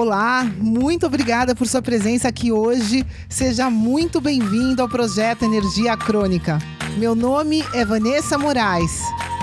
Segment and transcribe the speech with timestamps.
[0.00, 3.04] Olá, muito obrigada por sua presença aqui hoje.
[3.28, 6.60] Seja muito bem-vindo ao projeto Energia Crônica.
[6.96, 9.02] Meu nome é Vanessa Moraes.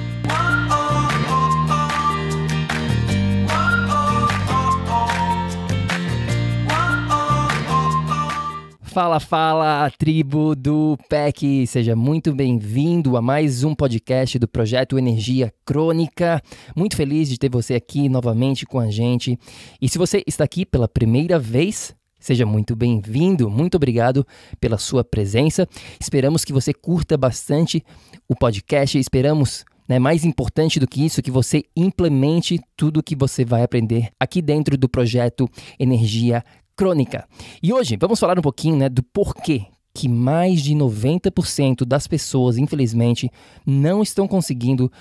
[8.97, 11.67] Fala, fala, tribo do PEC!
[11.67, 16.41] Seja muito bem-vindo a mais um podcast do Projeto Energia Crônica.
[16.75, 19.37] Muito feliz de ter você aqui novamente com a gente.
[19.79, 24.25] E se você está aqui pela primeira vez, Seja muito bem-vindo, muito obrigado
[24.59, 25.67] pela sua presença.
[25.99, 27.83] Esperamos que você curta bastante
[28.27, 28.97] o podcast.
[28.97, 33.61] Esperamos, né, mais importante do que isso, que você implemente tudo o que você vai
[33.61, 35.47] aprender aqui dentro do projeto
[35.79, 36.43] Energia
[36.77, 37.27] crônica.
[37.61, 42.55] E hoje vamos falar um pouquinho né, do porquê que mais de 90% das pessoas,
[42.55, 43.31] infelizmente,
[43.65, 44.91] não estão conseguindo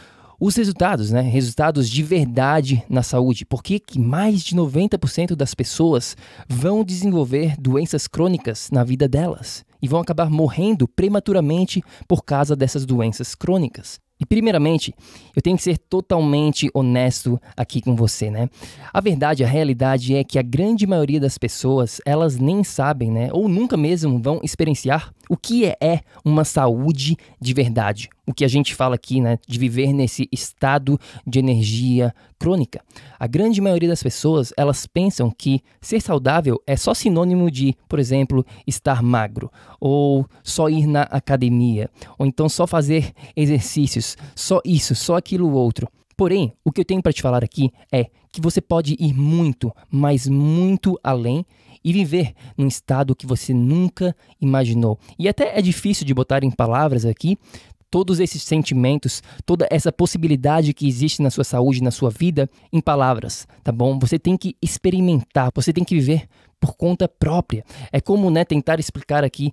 [0.40, 1.20] os resultados, né?
[1.20, 3.44] Resultados de verdade na saúde.
[3.44, 6.16] Por que, que mais de 90% das pessoas
[6.48, 12.86] vão desenvolver doenças crônicas na vida delas e vão acabar morrendo prematuramente por causa dessas
[12.86, 14.00] doenças crônicas?
[14.18, 14.94] E primeiramente,
[15.34, 18.48] eu tenho que ser totalmente honesto aqui com você, né?
[18.92, 23.28] A verdade, a realidade é que a grande maioria das pessoas, elas nem sabem, né,
[23.32, 28.08] ou nunca mesmo vão experienciar o que é uma saúde de verdade.
[28.26, 32.80] O que a gente fala aqui, né, de viver nesse estado de energia crônica.
[33.18, 37.98] A grande maioria das pessoas, elas pensam que ser saudável é só sinônimo de, por
[37.98, 39.50] exemplo, estar magro,
[39.80, 41.88] ou só ir na academia,
[42.18, 45.88] ou então só fazer exercícios, só isso, só aquilo outro.
[46.16, 49.70] Porém, o que eu tenho para te falar aqui é que você pode ir muito,
[49.90, 51.44] mas muito além
[51.86, 54.98] e viver num estado que você nunca imaginou.
[55.16, 57.38] E até é difícil de botar em palavras aqui
[57.88, 62.80] todos esses sentimentos, toda essa possibilidade que existe na sua saúde, na sua vida, em
[62.80, 64.00] palavras, tá bom?
[64.00, 66.26] Você tem que experimentar, você tem que viver
[66.58, 67.64] por conta própria.
[67.92, 69.52] É como, né, tentar explicar aqui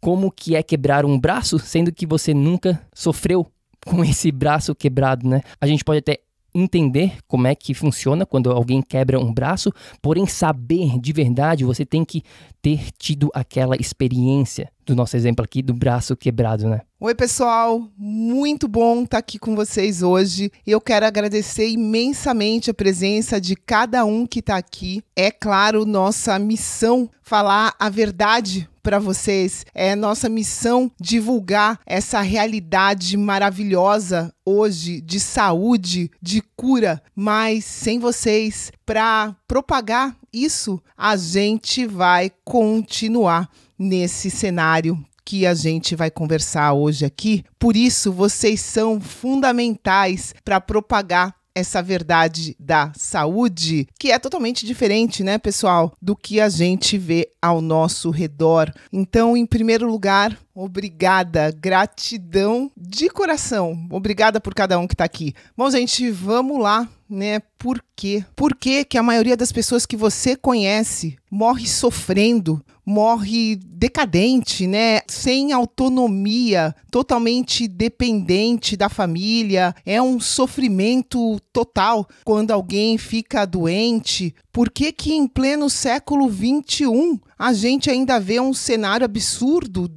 [0.00, 3.46] como que é quebrar um braço, sendo que você nunca sofreu
[3.86, 5.40] com esse braço quebrado, né?
[5.60, 6.18] A gente pode até
[6.54, 11.84] entender como é que funciona quando alguém quebra um braço, porém saber de verdade, você
[11.84, 12.22] tem que
[12.62, 16.80] ter tido aquela experiência do nosso exemplo aqui do braço quebrado, né?
[16.98, 20.50] Oi, pessoal, muito bom estar aqui com vocês hoje.
[20.66, 25.02] Eu quero agradecer imensamente a presença de cada um que está aqui.
[25.16, 29.64] É claro, nossa missão falar a verdade para vocês.
[29.74, 38.72] É nossa missão divulgar essa realidade maravilhosa hoje de saúde, de cura, mas sem vocês
[38.84, 43.48] para propagar isso, a gente vai continuar
[43.78, 47.44] nesse cenário que a gente vai conversar hoje aqui.
[47.58, 55.22] Por isso, vocês são fundamentais para propagar essa verdade da saúde, que é totalmente diferente,
[55.22, 58.72] né, pessoal, do que a gente vê ao nosso redor.
[58.92, 63.86] Então, em primeiro lugar, obrigada, gratidão de coração.
[63.90, 65.34] Obrigada por cada um que está aqui.
[65.56, 67.40] Bom, gente, vamos lá, né?
[67.58, 68.24] Por quê?
[68.36, 75.00] Por que que a maioria das pessoas que você conhece morre sofrendo, morre decadente, né?
[75.06, 79.74] Sem autonomia, totalmente dependente da família.
[79.86, 84.34] É um sofrimento total quando alguém fica doente.
[84.52, 89.88] Por que que em pleno século 21 a gente ainda vê um cenário absurdo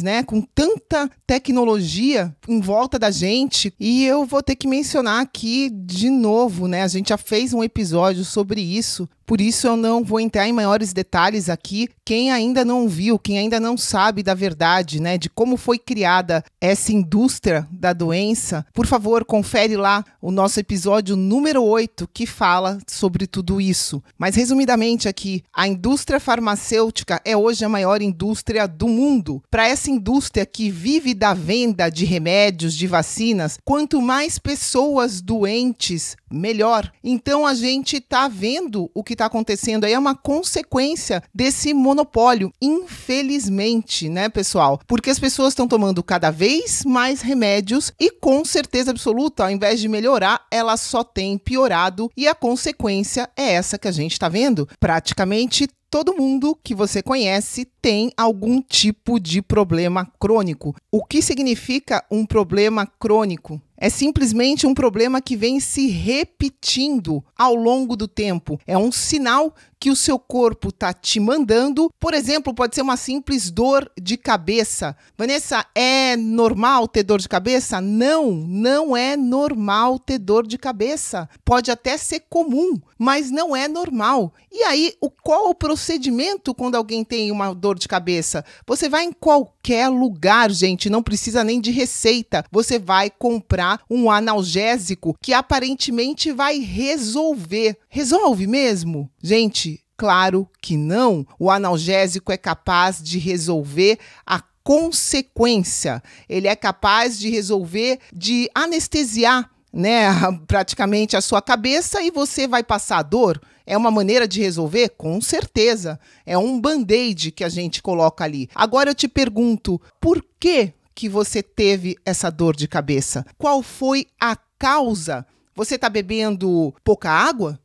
[0.00, 0.22] né?
[0.22, 3.74] Com tanta tecnologia em volta da gente.
[3.80, 6.82] E eu vou ter que mencionar aqui de novo, né?
[6.82, 10.52] A gente já fez um episódio sobre isso por isso eu não vou entrar em
[10.52, 11.88] maiores detalhes aqui.
[12.04, 16.44] Quem ainda não viu, quem ainda não sabe da verdade, né, de como foi criada
[16.60, 22.76] essa indústria da doença, por favor, confere lá o nosso episódio número 8 que fala
[22.86, 24.02] sobre tudo isso.
[24.18, 29.42] Mas resumidamente aqui, a indústria farmacêutica é hoje a maior indústria do mundo.
[29.50, 36.18] Para essa indústria que vive da venda de remédios, de vacinas, quanto mais pessoas doentes,
[36.30, 36.92] melhor.
[37.02, 42.52] Então a gente está vendo o que está acontecendo aí é uma consequência desse monopólio,
[42.60, 44.80] infelizmente, né, pessoal?
[44.86, 49.80] Porque as pessoas estão tomando cada vez mais remédios e com certeza absoluta, ao invés
[49.80, 54.28] de melhorar, ela só tem piorado e a consequência é essa que a gente está
[54.28, 54.68] vendo.
[54.78, 60.74] Praticamente todo mundo que você conhece tem algum tipo de problema crônico.
[60.90, 63.60] O que significa um problema crônico?
[63.82, 68.56] É simplesmente um problema que vem se repetindo ao longo do tempo.
[68.64, 69.52] É um sinal
[69.82, 71.90] que o seu corpo está te mandando.
[71.98, 74.96] Por exemplo, pode ser uma simples dor de cabeça.
[75.18, 77.80] Vanessa, é normal ter dor de cabeça?
[77.80, 81.28] Não, não é normal ter dor de cabeça.
[81.44, 84.32] Pode até ser comum, mas não é normal.
[84.52, 88.44] E aí, o, qual o procedimento quando alguém tem uma dor de cabeça?
[88.64, 92.44] Você vai em qualquer lugar, gente, não precisa nem de receita.
[92.52, 97.78] Você vai comprar um analgésico que aparentemente vai resolver.
[97.88, 99.10] Resolve mesmo?
[99.22, 101.24] Gente, Claro que não.
[101.38, 106.02] O analgésico é capaz de resolver a consequência.
[106.28, 110.08] Ele é capaz de resolver, de anestesiar, né,
[110.48, 113.40] praticamente a sua cabeça e você vai passar dor.
[113.64, 114.88] É uma maneira de resolver?
[114.90, 116.00] Com certeza.
[116.26, 118.48] É um band-aid que a gente coloca ali.
[118.54, 123.24] Agora eu te pergunto, por que que você teve essa dor de cabeça?
[123.38, 125.26] Qual foi a causa?
[125.54, 127.58] Você está bebendo pouca água?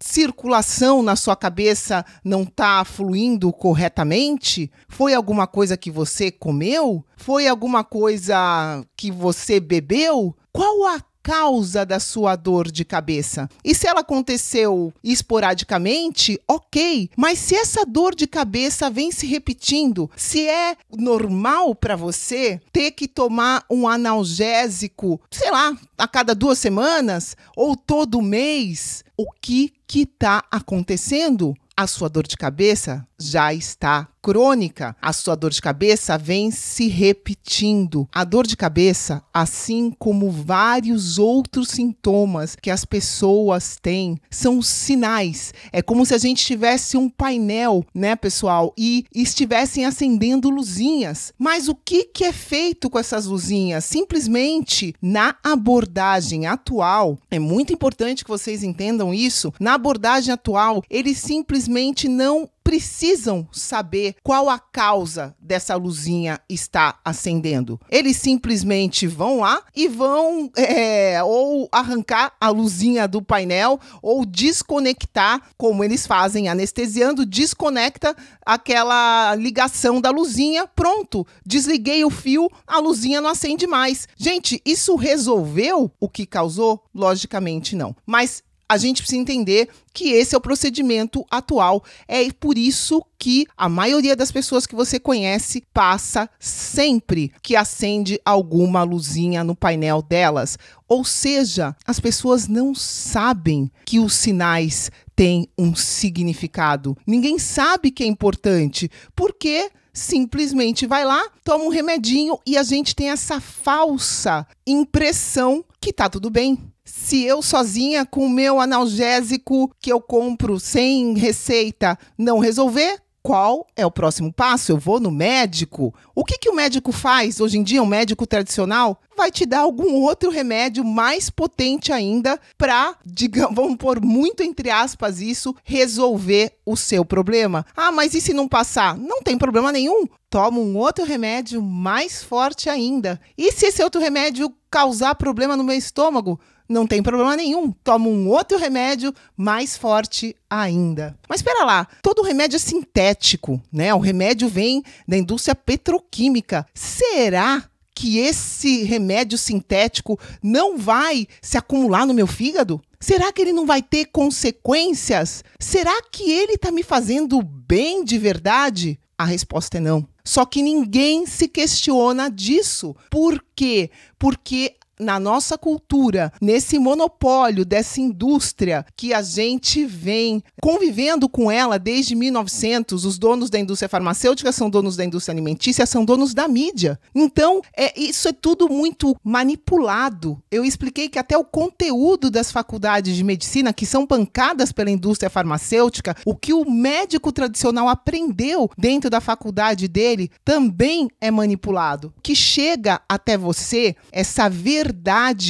[0.00, 4.70] circulação na sua cabeça não está fluindo corretamente?
[4.88, 7.04] Foi alguma coisa que você comeu?
[7.16, 10.34] Foi alguma coisa que você bebeu?
[10.52, 13.48] Qual a causa da sua dor de cabeça.
[13.64, 17.10] E se ela aconteceu esporadicamente, ok.
[17.16, 22.92] Mas se essa dor de cabeça vem se repetindo, se é normal para você ter
[22.92, 29.72] que tomar um analgésico, sei lá, a cada duas semanas ou todo mês, o que
[29.86, 31.54] que está acontecendo?
[31.76, 34.94] A sua dor de cabeça já está crônica.
[35.00, 38.08] A sua dor de cabeça vem se repetindo.
[38.12, 45.54] A dor de cabeça, assim como vários outros sintomas que as pessoas têm, são sinais.
[45.72, 51.32] É como se a gente tivesse um painel, né, pessoal, e estivessem acendendo luzinhas.
[51.38, 53.84] Mas o que, que é feito com essas luzinhas?
[53.84, 59.52] Simplesmente na abordagem atual, é muito importante que vocês entendam isso.
[59.58, 67.80] Na abordagem atual, eles simplesmente não precisam saber qual a causa dessa luzinha está acendendo.
[67.90, 75.50] Eles simplesmente vão lá e vão é, ou arrancar a luzinha do painel ou desconectar,
[75.58, 78.14] como eles fazem anestesiando, desconecta
[78.46, 80.64] aquela ligação da luzinha.
[80.64, 84.06] Pronto, desliguei o fio, a luzinha não acende mais.
[84.16, 86.84] Gente, isso resolveu o que causou?
[86.94, 87.96] Logicamente não.
[88.06, 91.82] Mas a gente precisa entender que esse é o procedimento atual.
[92.06, 98.20] É por isso que a maioria das pessoas que você conhece passa sempre que acende
[98.24, 100.56] alguma luzinha no painel delas.
[100.86, 106.96] Ou seja, as pessoas não sabem que os sinais têm um significado.
[107.04, 108.88] Ninguém sabe que é importante.
[109.16, 115.92] Porque simplesmente vai lá, toma um remedinho e a gente tem essa falsa impressão que
[115.92, 121.96] tá tudo bem se eu sozinha com o meu analgésico que eu compro sem receita
[122.18, 124.72] não resolver, qual é o próximo passo?
[124.72, 125.94] Eu vou no médico?
[126.14, 127.82] O que, que o médico faz hoje em dia?
[127.82, 133.76] Um médico tradicional vai te dar algum outro remédio mais potente ainda para, digamos, vamos
[133.76, 137.64] pôr muito entre aspas isso, resolver o seu problema.
[137.76, 138.96] Ah, mas e se não passar?
[138.96, 140.06] Não tem problema nenhum.
[140.30, 143.20] Toma um outro remédio mais forte ainda.
[143.36, 146.40] E se esse outro remédio causar problema no meu estômago?
[146.70, 147.72] Não tem problema nenhum.
[147.82, 151.18] Toma um outro remédio mais forte ainda.
[151.28, 153.92] Mas espera lá, todo remédio é sintético, né?
[153.92, 156.64] O remédio vem da indústria petroquímica.
[156.72, 162.80] Será que esse remédio sintético não vai se acumular no meu fígado?
[163.00, 165.42] Será que ele não vai ter consequências?
[165.58, 168.98] Será que ele está me fazendo bem de verdade?
[169.18, 170.06] A resposta é não.
[170.24, 172.94] Só que ninguém se questiona disso.
[173.10, 173.90] Por quê?
[174.18, 181.78] Porque na nossa cultura, nesse monopólio dessa indústria que a gente vem convivendo com ela
[181.78, 186.46] desde 1900, os donos da indústria farmacêutica são donos da indústria alimentícia, são donos da
[186.46, 187.00] mídia.
[187.14, 190.40] Então, é, isso é tudo muito manipulado.
[190.50, 195.30] Eu expliquei que até o conteúdo das faculdades de medicina, que são bancadas pela indústria
[195.30, 202.12] farmacêutica, o que o médico tradicional aprendeu dentro da faculdade dele, também é manipulado.
[202.18, 204.89] O que chega até você, essa verdade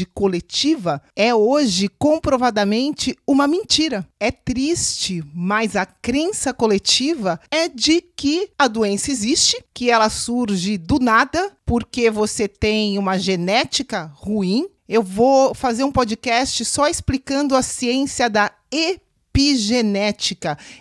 [0.06, 4.06] coletiva, é hoje comprovadamente uma mentira.
[4.18, 10.76] É triste, mas a crença coletiva é de que a doença existe, que ela surge
[10.78, 14.66] do nada, porque você tem uma genética ruim.
[14.88, 19.09] Eu vou fazer um podcast só explicando a ciência da epigenética.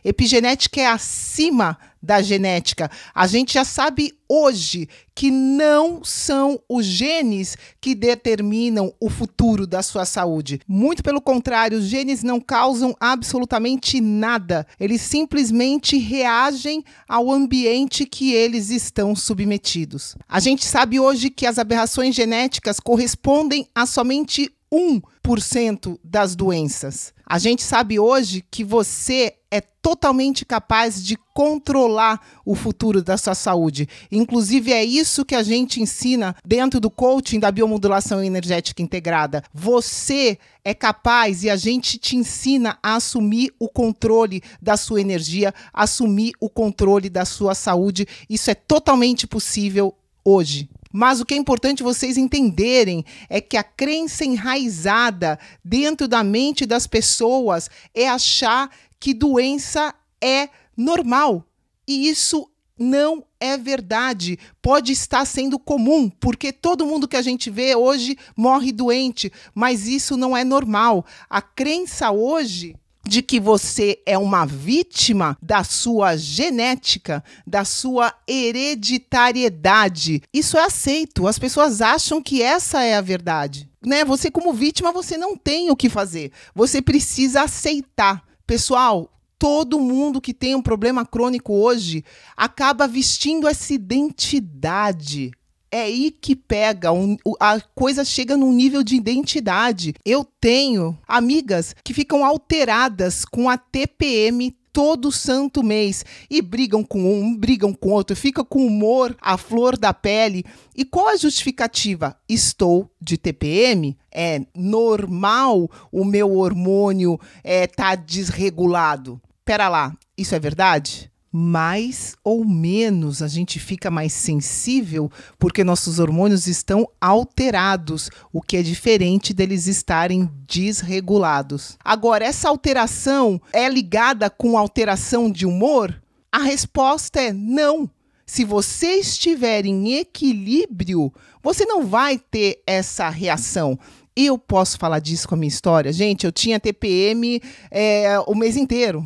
[0.03, 2.89] Epigenética é acima da genética.
[3.13, 9.83] A gente já sabe hoje que não são os genes que determinam o futuro da
[9.83, 10.61] sua saúde.
[10.67, 14.65] Muito pelo contrário, os genes não causam absolutamente nada.
[14.79, 20.15] Eles simplesmente reagem ao ambiente que eles estão submetidos.
[20.27, 27.13] A gente sabe hoje que as aberrações genéticas correspondem a somente 1% das doenças.
[27.25, 33.33] A gente sabe hoje que você é totalmente capaz de controlar o futuro da sua
[33.33, 33.87] saúde.
[34.11, 39.43] Inclusive, é isso que a gente ensina dentro do coaching da biomodulação energética integrada.
[39.53, 45.53] Você é capaz e a gente te ensina a assumir o controle da sua energia,
[45.73, 48.07] assumir o controle da sua saúde.
[48.29, 50.69] Isso é totalmente possível hoje.
[50.91, 56.65] Mas o que é importante vocês entenderem é que a crença enraizada dentro da mente
[56.65, 58.69] das pessoas é achar
[58.99, 61.45] que doença é normal.
[61.87, 64.39] E isso não é verdade.
[64.61, 69.87] Pode estar sendo comum, porque todo mundo que a gente vê hoje morre doente, mas
[69.87, 71.05] isso não é normal.
[71.29, 72.75] A crença hoje
[73.09, 80.21] de que você é uma vítima da sua genética, da sua hereditariedade.
[80.33, 81.27] Isso é aceito.
[81.27, 83.69] As pessoas acham que essa é a verdade.
[83.83, 84.05] Né?
[84.05, 86.31] Você como vítima, você não tem o que fazer.
[86.53, 88.23] Você precisa aceitar.
[88.45, 92.03] Pessoal, todo mundo que tem um problema crônico hoje
[92.37, 95.31] acaba vestindo essa identidade
[95.71, 99.93] é aí que pega, um, a coisa chega num nível de identidade.
[100.05, 107.01] Eu tenho amigas que ficam alteradas com a TPM todo santo mês e brigam com
[107.01, 110.45] um, brigam com outro, fica com humor à flor da pele.
[110.75, 112.15] E qual a justificativa?
[112.27, 113.97] Estou de TPM?
[114.11, 119.19] É normal o meu hormônio é tá desregulado.
[119.43, 121.11] Pera lá, isso é verdade?
[121.31, 128.57] Mais ou menos a gente fica mais sensível porque nossos hormônios estão alterados, o que
[128.57, 131.77] é diferente deles estarem desregulados.
[131.83, 136.01] Agora, essa alteração é ligada com alteração de humor?
[136.31, 137.89] A resposta é não.
[138.25, 143.77] Se você estiver em equilíbrio, você não vai ter essa reação.
[144.21, 145.93] Eu posso falar disso com a minha história?
[145.93, 149.01] Gente, eu tinha TPM é, o mês inteiro.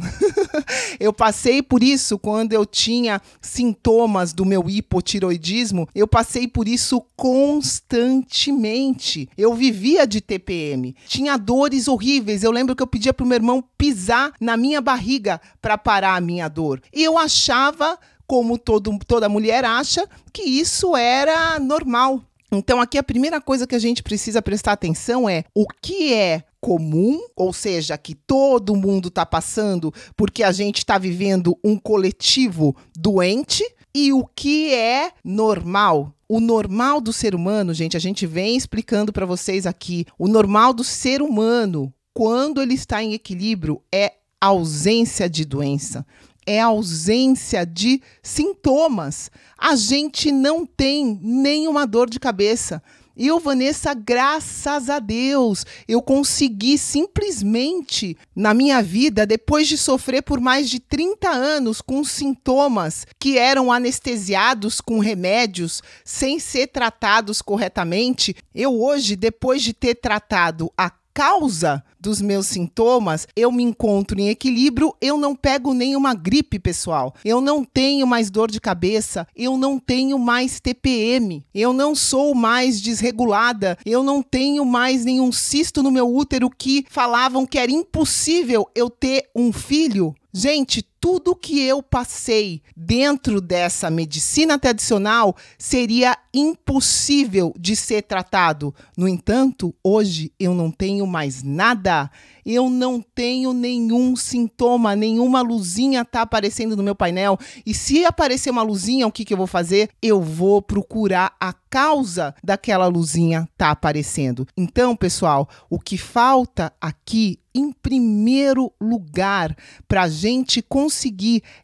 [1.00, 5.88] eu passei por isso quando eu tinha sintomas do meu hipotiroidismo.
[5.94, 9.30] Eu passei por isso constantemente.
[9.38, 10.96] Eu vivia de TPM.
[11.08, 12.44] Tinha dores horríveis.
[12.44, 16.16] Eu lembro que eu pedia para o meu irmão pisar na minha barriga para parar
[16.16, 16.82] a minha dor.
[16.92, 22.24] E eu achava como todo, toda mulher acha, que isso era normal.
[22.58, 26.44] Então, aqui a primeira coisa que a gente precisa prestar atenção é o que é
[26.62, 32.76] comum, ou seja, que todo mundo está passando porque a gente está vivendo um coletivo
[32.96, 33.64] doente,
[33.96, 36.14] e o que é normal.
[36.28, 40.06] O normal do ser humano, gente, a gente vem explicando para vocês aqui.
[40.18, 46.06] O normal do ser humano, quando ele está em equilíbrio, é ausência de doença
[46.46, 49.32] é a ausência de sintomas.
[49.58, 52.82] A gente não tem nenhuma dor de cabeça.
[53.16, 60.40] Eu, Vanessa, graças a Deus, eu consegui simplesmente, na minha vida, depois de sofrer por
[60.40, 68.36] mais de 30 anos com sintomas que eram anestesiados com remédios sem ser tratados corretamente,
[68.54, 74.28] eu hoje, depois de ter tratado a causa dos meus sintomas, eu me encontro em
[74.28, 77.14] equilíbrio, eu não pego nenhuma gripe, pessoal.
[77.24, 82.36] Eu não tenho mais dor de cabeça, eu não tenho mais TPM, eu não sou
[82.36, 87.72] mais desregulada, eu não tenho mais nenhum cisto no meu útero que falavam que era
[87.72, 90.14] impossível eu ter um filho.
[90.36, 98.74] Gente, tudo que eu passei dentro dessa medicina tradicional seria impossível de ser tratado.
[98.98, 102.10] No entanto, hoje eu não tenho mais nada.
[102.46, 107.38] Eu não tenho nenhum sintoma, nenhuma luzinha tá aparecendo no meu painel.
[107.66, 109.90] E se aparecer uma luzinha, o que, que eu vou fazer?
[110.02, 114.48] Eu vou procurar a causa daquela luzinha tá aparecendo.
[114.56, 119.56] Então, pessoal, o que falta aqui em primeiro lugar
[119.88, 120.93] para a gente conseguir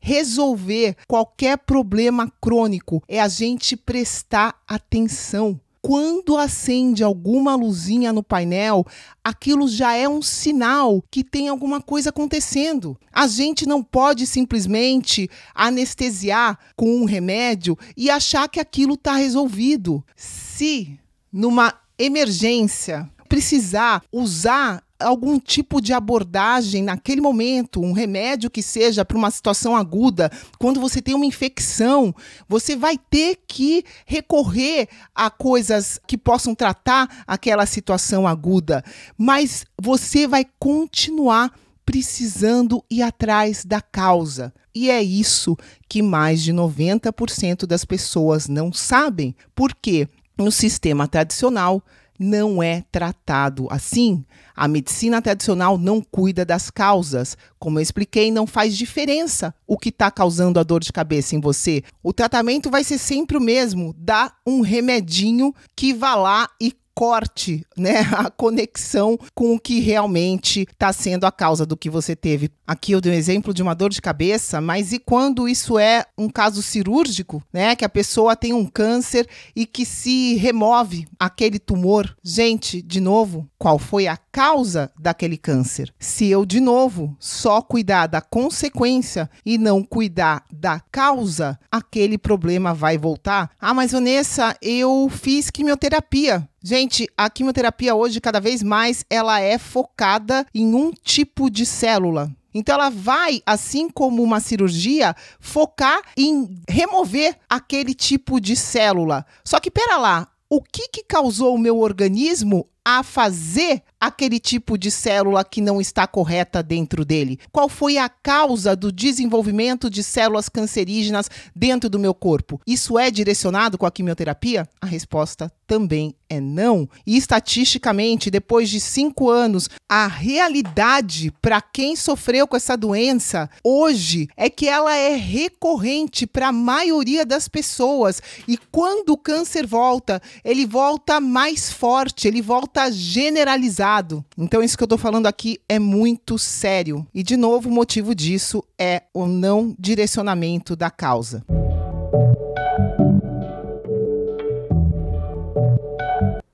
[0.02, 5.60] resolver qualquer problema crônico é a gente prestar atenção.
[5.82, 8.86] Quando acende alguma luzinha no painel,
[9.24, 13.00] aquilo já é um sinal que tem alguma coisa acontecendo.
[13.14, 20.04] A gente não pode simplesmente anestesiar com um remédio e achar que aquilo está resolvido.
[20.18, 21.00] Se
[21.32, 29.18] numa emergência precisar usar algum tipo de abordagem naquele momento, um remédio que seja para
[29.18, 32.13] uma situação aguda, quando você tem uma infecção,
[32.48, 38.84] você vai ter que recorrer a coisas que possam tratar aquela situação aguda,
[39.18, 41.51] mas você vai continuar
[41.86, 44.53] precisando ir atrás da causa.
[44.75, 49.36] E é isso que mais de 90% das pessoas não sabem.
[49.56, 51.84] Porque no sistema tradicional
[52.20, 54.26] não é tratado assim.
[54.54, 57.38] A medicina tradicional não cuida das causas.
[57.58, 61.40] Como eu expliquei, não faz diferença o que está causando a dor de cabeça em
[61.40, 61.82] você.
[62.04, 67.65] O tratamento vai ser sempre o mesmo: dá um remedinho que vá lá e corte,
[67.77, 72.51] né, a conexão com o que realmente está sendo a causa do que você teve.
[72.68, 76.03] Aqui eu dei um exemplo de uma dor de cabeça, mas e quando isso é
[76.18, 79.25] um caso cirúrgico, né, que a pessoa tem um câncer
[79.56, 82.13] e que se remove aquele tumor?
[82.22, 85.94] Gente, de novo, qual foi a causa daquele câncer?
[85.98, 92.74] Se eu de novo só cuidar da consequência e não cuidar da causa, aquele problema
[92.74, 93.51] vai voltar.
[93.58, 96.46] Ah, mas Vanessa, eu fiz quimioterapia.
[96.62, 102.30] Gente, a quimioterapia hoje, cada vez mais, ela é focada em um tipo de célula.
[102.54, 109.25] Então ela vai, assim como uma cirurgia, focar em remover aquele tipo de célula.
[109.44, 114.77] Só que pera lá, o que, que causou o meu organismo a fazer aquele tipo
[114.77, 117.39] de célula que não está correta dentro dele?
[117.51, 122.62] Qual foi a causa do desenvolvimento de células cancerígenas dentro do meu corpo?
[122.65, 124.67] Isso é direcionado com a quimioterapia?
[124.82, 126.88] A resposta também é não.
[127.06, 134.28] E estatisticamente, depois de cinco anos, a realidade para quem sofreu com essa doença hoje
[134.38, 138.21] é que ela é recorrente para a maioria das pessoas.
[138.47, 143.88] E quando o câncer volta, ele volta mais forte, ele volta generalizado.
[144.38, 147.08] Então, isso que eu estou falando aqui é muito sério.
[147.13, 151.43] E, de novo, o motivo disso é o não direcionamento da causa.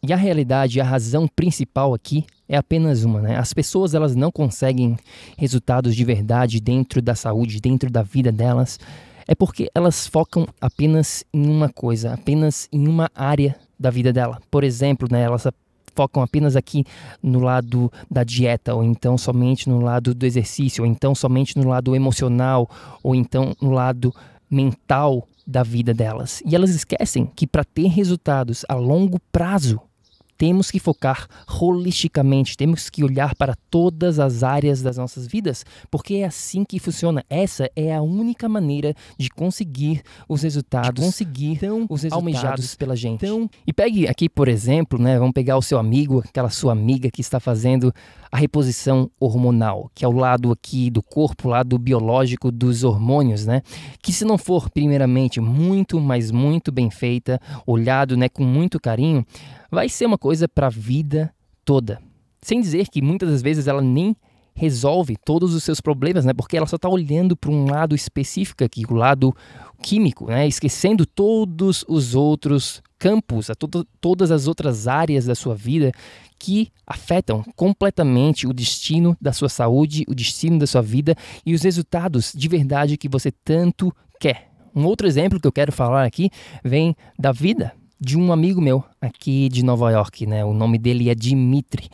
[0.08, 3.38] E a realidade, a razão principal aqui é apenas uma, né?
[3.38, 4.96] As pessoas elas não conseguem
[5.38, 8.80] resultados de verdade dentro da saúde, dentro da vida delas,
[9.28, 14.40] é porque elas focam apenas em uma coisa, apenas em uma área da vida dela.
[14.52, 15.48] Por exemplo, né, elas
[15.96, 16.84] focam apenas aqui
[17.24, 21.68] no lado da dieta, ou então somente no lado do exercício, ou então somente no
[21.68, 22.70] lado emocional,
[23.02, 24.14] ou então no lado
[24.50, 26.42] mental da vida delas.
[26.46, 29.80] E elas esquecem que para ter resultados a longo prazo,
[30.38, 31.28] temos que focar
[31.60, 36.80] holisticamente, temos que olhar para todas as áreas das nossas vidas, porque é assim que
[36.80, 37.24] funciona.
[37.30, 42.96] Essa é a única maneira de conseguir os resultados, conseguir tão os resultados almejados pela
[42.96, 43.26] gente.
[43.26, 47.10] Então, e pegue aqui, por exemplo, né, vamos pegar o seu amigo, aquela sua amiga
[47.10, 47.94] que está fazendo
[48.32, 53.46] a reposição hormonal, que é o lado aqui do corpo, o lado biológico dos hormônios,
[53.46, 53.62] né?
[54.02, 59.26] Que se não for primeiramente muito, mas muito bem feita, olhado, né, com muito carinho,
[59.72, 62.02] vai ser uma coisa para a vida toda.
[62.42, 64.16] Sem dizer que muitas das vezes ela nem
[64.56, 66.34] resolve todos os seus problemas, né?
[66.34, 69.36] Porque ela só está olhando para um lado específico aqui, o lado
[69.82, 70.48] químico, né?
[70.48, 73.68] Esquecendo todos os outros campos, a to
[74.00, 75.92] todas as outras áreas da sua vida
[76.40, 81.64] que afetam completamente o destino da sua saúde, o destino da sua vida e os
[81.64, 84.52] resultados de verdade que você tanto quer.
[84.74, 86.30] Um outro exemplo que eu quero falar aqui
[86.64, 90.44] vem da vida de um amigo meu aqui de Nova York, né?
[90.44, 91.90] O nome dele é Dimitri.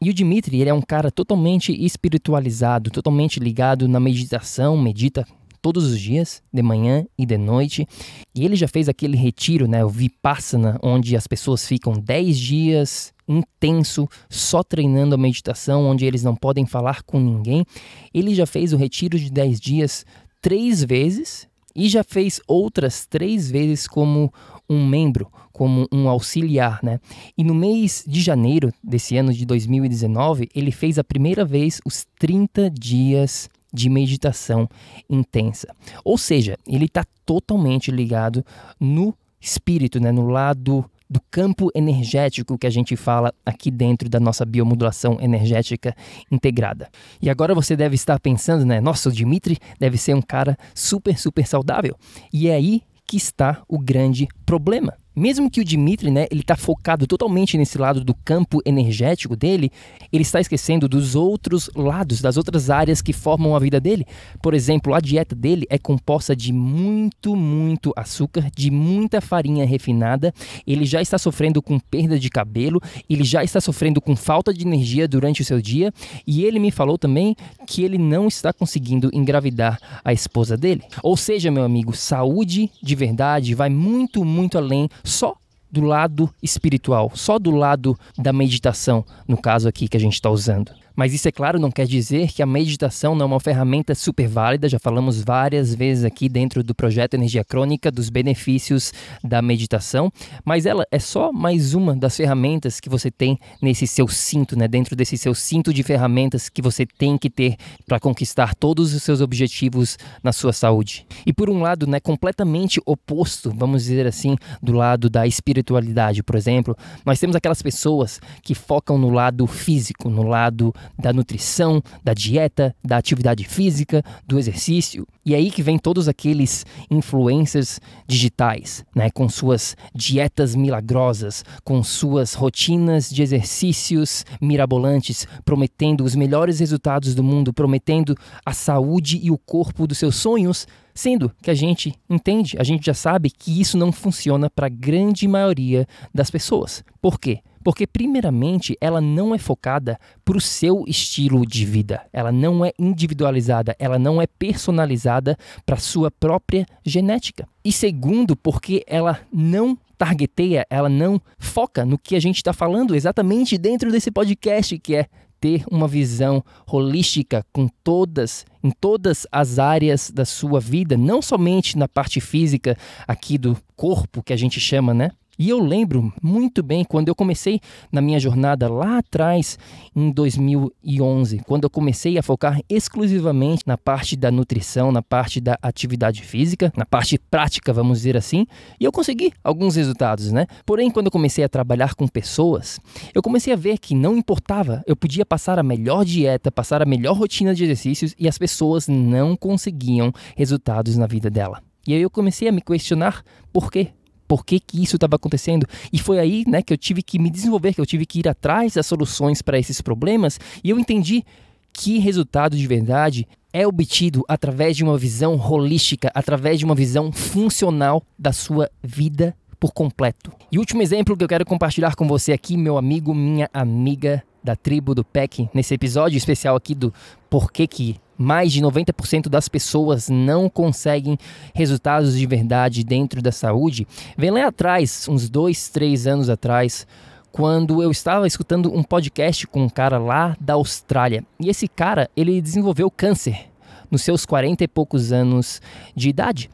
[0.00, 5.26] E o Dimitri, ele é um cara totalmente espiritualizado, totalmente ligado na meditação, medita
[5.62, 7.88] todos os dias, de manhã e de noite.
[8.34, 13.14] E ele já fez aquele retiro, né, o Vipassana, onde as pessoas ficam 10 dias
[13.26, 17.64] intenso, só treinando a meditação, onde eles não podem falar com ninguém.
[18.12, 20.04] Ele já fez o retiro de 10 dias
[20.42, 24.30] três vezes e já fez outras três vezes como
[24.68, 26.98] um membro, como um auxiliar, né?
[27.36, 32.06] E no mês de janeiro desse ano de 2019, ele fez a primeira vez os
[32.18, 34.68] 30 dias de meditação
[35.10, 35.74] intensa.
[36.04, 38.44] Ou seja, ele está totalmente ligado
[38.78, 40.12] no espírito, né?
[40.12, 45.94] no lado do campo energético que a gente fala aqui dentro da nossa biomodulação energética
[46.30, 46.88] integrada.
[47.20, 48.80] E agora você deve estar pensando, né?
[48.80, 51.96] Nossa, o Dimitri deve ser um cara super, super saudável.
[52.32, 52.82] E é aí
[53.14, 54.96] que está o grande problema.
[55.16, 59.70] Mesmo que o Dimitri, né, ele está focado totalmente nesse lado do campo energético dele,
[60.12, 64.04] ele está esquecendo dos outros lados, das outras áreas que formam a vida dele.
[64.42, 70.34] Por exemplo, a dieta dele é composta de muito, muito açúcar, de muita farinha refinada.
[70.66, 74.66] Ele já está sofrendo com perda de cabelo, ele já está sofrendo com falta de
[74.66, 75.92] energia durante o seu dia,
[76.26, 80.82] e ele me falou também que ele não está conseguindo engravidar a esposa dele.
[81.02, 85.36] Ou seja, meu amigo, saúde de verdade vai muito, muito além só
[85.70, 90.30] do lado espiritual, só do lado da meditação, no caso aqui que a gente está
[90.30, 90.72] usando.
[90.96, 94.28] Mas isso, é claro, não quer dizer que a meditação não é uma ferramenta super
[94.28, 94.68] válida.
[94.68, 100.12] Já falamos várias vezes aqui dentro do projeto Energia Crônica dos benefícios da meditação.
[100.44, 104.68] Mas ela é só mais uma das ferramentas que você tem nesse seu cinto, né?
[104.68, 109.02] dentro desse seu cinto de ferramentas que você tem que ter para conquistar todos os
[109.02, 111.06] seus objetivos na sua saúde.
[111.26, 116.36] E por um lado, né, completamente oposto, vamos dizer assim, do lado da espiritualidade, por
[116.36, 122.14] exemplo, nós temos aquelas pessoas que focam no lado físico, no lado da nutrição, da
[122.14, 125.06] dieta, da atividade física, do exercício.
[125.24, 131.82] E é aí que vem todos aqueles influencers digitais, né, com suas dietas milagrosas, com
[131.82, 139.30] suas rotinas de exercícios mirabolantes, prometendo os melhores resultados do mundo, prometendo a saúde e
[139.30, 143.60] o corpo dos seus sonhos, Sendo que a gente entende, a gente já sabe que
[143.60, 146.84] isso não funciona para a grande maioria das pessoas.
[147.02, 147.40] Por quê?
[147.64, 152.72] Porque, primeiramente, ela não é focada para o seu estilo de vida, ela não é
[152.78, 157.48] individualizada, ela não é personalizada para sua própria genética.
[157.64, 162.94] E segundo, porque ela não targeteia, ela não foca no que a gente está falando
[162.94, 165.06] exatamente dentro desse podcast, que é
[165.40, 171.78] ter uma visão holística com todas, em todas as áreas da sua vida, não somente
[171.78, 175.10] na parte física aqui do corpo que a gente chama, né?
[175.38, 179.58] E eu lembro muito bem quando eu comecei na minha jornada lá atrás,
[179.94, 185.58] em 2011, quando eu comecei a focar exclusivamente na parte da nutrição, na parte da
[185.60, 188.46] atividade física, na parte prática, vamos dizer assim,
[188.78, 190.46] e eu consegui alguns resultados, né?
[190.64, 192.78] Porém, quando eu comecei a trabalhar com pessoas,
[193.12, 196.86] eu comecei a ver que não importava, eu podia passar a melhor dieta, passar a
[196.86, 201.60] melhor rotina de exercícios e as pessoas não conseguiam resultados na vida dela.
[201.86, 203.88] E aí eu comecei a me questionar por quê?
[204.26, 205.66] Por que, que isso estava acontecendo.
[205.92, 208.28] E foi aí né, que eu tive que me desenvolver, que eu tive que ir
[208.28, 211.24] atrás das soluções para esses problemas e eu entendi
[211.72, 217.12] que resultado de verdade é obtido através de uma visão holística, através de uma visão
[217.12, 220.32] funcional da sua vida por completo.
[220.50, 224.54] E último exemplo que eu quero compartilhar com você aqui, meu amigo, minha amiga da
[224.54, 226.92] tribo do PEC, nesse episódio especial aqui do
[227.30, 231.18] Porquê que mais de 90% das pessoas não conseguem
[231.54, 236.86] resultados de verdade dentro da saúde, vem lá atrás, uns dois, três anos atrás,
[237.32, 241.24] quando eu estava escutando um podcast com um cara lá da Austrália.
[241.40, 243.46] E esse cara, ele desenvolveu câncer
[243.90, 245.60] nos seus 40 e poucos anos
[245.96, 246.48] de idade.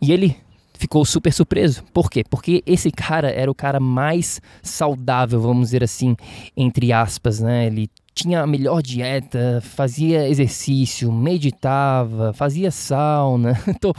[0.00, 0.36] E ele
[0.74, 1.84] ficou super surpreso.
[1.92, 2.24] Por quê?
[2.28, 6.16] Porque esse cara era o cara mais saudável, vamos dizer assim,
[6.56, 7.66] entre aspas, né?
[7.66, 13.94] Ele tinha a melhor dieta, fazia exercício, meditava, fazia sauna, to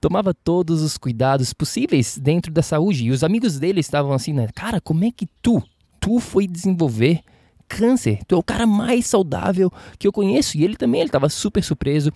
[0.00, 3.04] tomava todos os cuidados possíveis dentro da saúde.
[3.04, 4.48] E os amigos dele estavam assim, né?
[4.54, 5.62] Cara, como é que tu,
[6.00, 7.22] tu foi desenvolver
[7.68, 8.20] câncer.
[8.26, 10.56] Tu é o cara mais saudável que eu conheço.
[10.56, 12.10] E ele também ele estava super surpreso.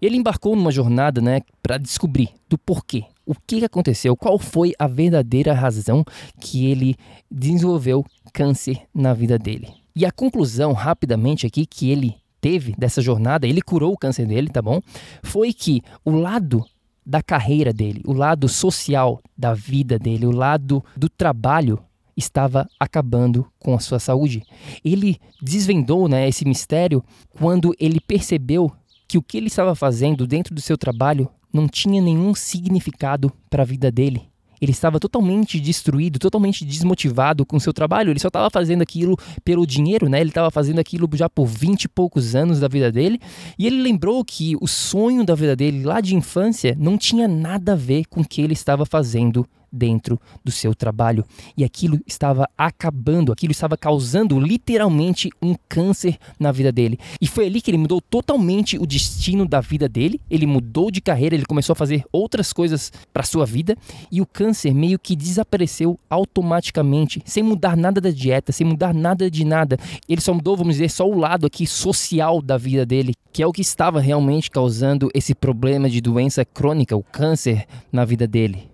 [0.00, 3.04] Ele embarcou numa jornada, né, para descobrir do porquê.
[3.26, 4.16] O que aconteceu?
[4.16, 6.04] Qual foi a verdadeira razão
[6.40, 6.96] que ele
[7.30, 9.83] desenvolveu câncer na vida dele?
[9.96, 14.48] E a conclusão, rapidamente aqui, que ele teve dessa jornada, ele curou o câncer dele,
[14.48, 14.80] tá bom?
[15.22, 16.64] Foi que o lado
[17.06, 21.78] da carreira dele, o lado social da vida dele, o lado do trabalho
[22.16, 24.42] estava acabando com a sua saúde.
[24.84, 27.02] Ele desvendou né, esse mistério
[27.38, 28.72] quando ele percebeu
[29.06, 33.62] que o que ele estava fazendo dentro do seu trabalho não tinha nenhum significado para
[33.62, 34.28] a vida dele.
[34.64, 38.10] Ele estava totalmente destruído, totalmente desmotivado com seu trabalho.
[38.10, 40.22] Ele só estava fazendo aquilo pelo dinheiro, né?
[40.22, 43.20] Ele estava fazendo aquilo já por 20 e poucos anos da vida dele.
[43.58, 47.74] E ele lembrou que o sonho da vida dele lá de infância não tinha nada
[47.74, 51.24] a ver com o que ele estava fazendo dentro do seu trabalho.
[51.56, 56.98] E aquilo estava acabando, aquilo estava causando literalmente um câncer na vida dele.
[57.20, 60.20] E foi ali que ele mudou totalmente o destino da vida dele.
[60.30, 63.76] Ele mudou de carreira, ele começou a fazer outras coisas para sua vida
[64.10, 69.30] e o câncer meio que desapareceu automaticamente, sem mudar nada da dieta, sem mudar nada
[69.30, 69.78] de nada.
[70.08, 73.46] Ele só mudou, vamos dizer, só o lado aqui social da vida dele, que é
[73.46, 78.73] o que estava realmente causando esse problema de doença crônica, o câncer na vida dele.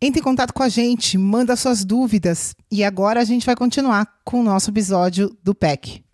[0.00, 4.06] Entre em contato com a gente, manda suas dúvidas e agora a gente vai continuar
[4.24, 6.04] com o nosso episódio do PEC.